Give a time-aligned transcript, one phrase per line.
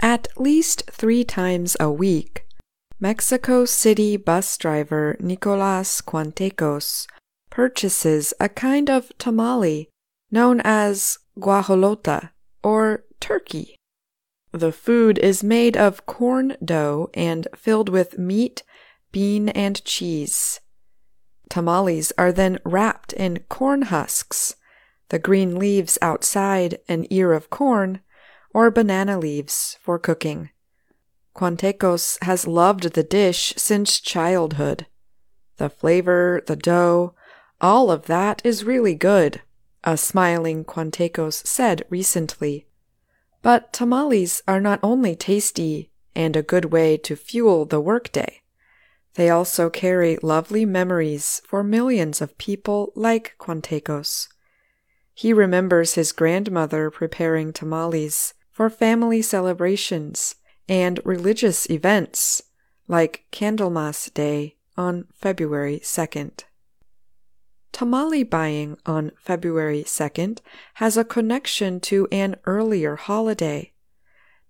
[0.00, 2.46] At least three times a week,
[3.00, 7.06] Mexico City bus driver Nicolas Cuatencos
[7.50, 9.90] purchases a kind of tamale
[10.30, 12.30] known as guajolota
[12.62, 13.76] or turkey.
[14.52, 18.62] The food is made of corn dough and filled with meat,
[19.10, 20.60] bean, and cheese.
[21.50, 24.54] Tamales are then wrapped in corn husks,
[25.08, 28.00] the green leaves outside an ear of corn,
[28.54, 30.50] or banana leaves for cooking.
[31.34, 34.86] Cuatencos has loved the dish since childhood.
[35.56, 37.14] The flavor, the dough,
[37.60, 39.42] all of that is really good,
[39.84, 42.66] a smiling Cuatencos said recently.
[43.42, 48.42] But tamales are not only tasty and a good way to fuel the workday.
[49.14, 54.28] They also carry lovely memories for millions of people like Cuatencos.
[55.14, 60.34] He remembers his grandmother preparing tamales for family celebrations
[60.68, 62.42] and religious events
[62.88, 66.42] like Candlemas Day on February 2nd.
[67.70, 70.40] Tamale buying on February 2nd
[70.74, 73.72] has a connection to an earlier holiday.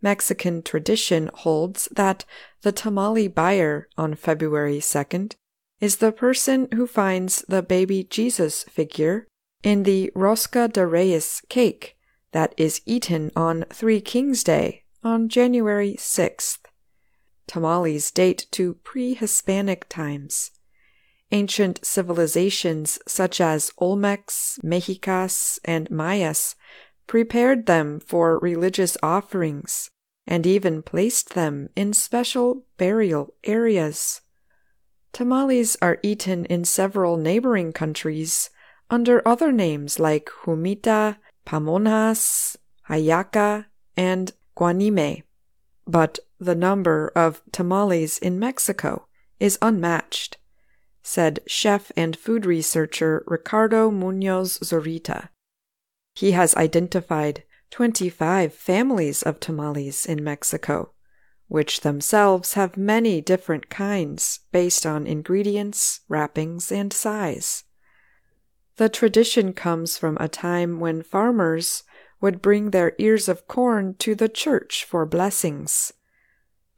[0.00, 2.24] Mexican tradition holds that
[2.62, 5.34] the tamale buyer on February 2nd
[5.82, 9.26] is the person who finds the baby Jesus figure
[9.62, 11.97] in the Rosca de Reyes cake
[12.32, 16.58] that is eaten on Three Kings Day on January 6th.
[17.46, 20.50] Tamales date to pre Hispanic times.
[21.32, 26.54] Ancient civilizations such as Olmecs, Mexicas, and Mayas
[27.06, 29.90] prepared them for religious offerings
[30.26, 34.20] and even placed them in special burial areas.
[35.12, 38.50] Tamales are eaten in several neighboring countries
[38.90, 41.16] under other names like humita,
[41.48, 42.56] pamonhas,
[42.90, 43.64] hallaca,
[43.96, 45.22] and guanime.
[45.86, 49.08] But the number of tamales in Mexico
[49.40, 50.36] is unmatched,
[51.02, 55.30] said chef and food researcher Ricardo Munoz Zurita.
[56.14, 60.92] He has identified 25 families of tamales in Mexico,
[61.46, 67.64] which themselves have many different kinds based on ingredients, wrappings, and size.
[68.78, 71.82] The tradition comes from a time when farmers
[72.20, 75.92] would bring their ears of corn to the church for blessings.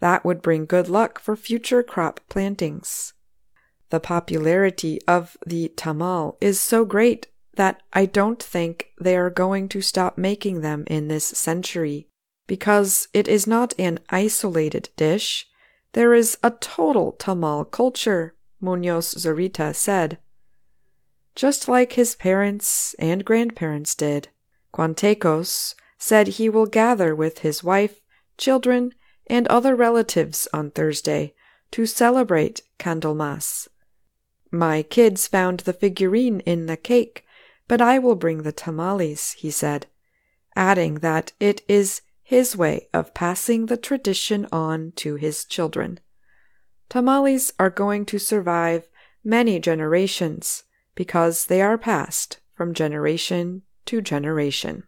[0.00, 3.12] That would bring good luck for future crop plantings.
[3.90, 9.68] The popularity of the tamal is so great that I don't think they are going
[9.68, 12.08] to stop making them in this century,
[12.46, 15.46] because it is not an isolated dish.
[15.92, 20.18] There is a total tamal culture, Munoz Zurita said
[21.34, 24.28] just like his parents and grandparents did.
[24.72, 28.00] Cuatencos said he will gather with his wife,
[28.36, 28.92] children,
[29.26, 31.34] and other relatives on Thursday
[31.70, 33.68] to celebrate Candlemas.
[34.50, 37.24] My kids found the figurine in the cake,
[37.68, 39.86] but I will bring the tamales, he said,
[40.56, 46.00] adding that it is his way of passing the tradition on to his children.
[46.88, 48.88] Tamales are going to survive
[49.22, 50.64] many generations
[51.00, 54.84] because they are passed from generation to generation.